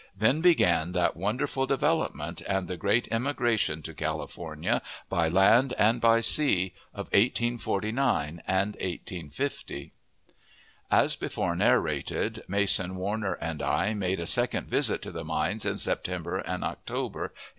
[0.17, 6.21] Then began that wonderful development, and the great emigration to California, by land and by
[6.21, 9.93] sea, of 1849 and 1850.
[10.89, 15.77] As before narrated, Mason, Warner, and I, made a second visit to the mines in
[15.77, 17.33] September and October, 1848.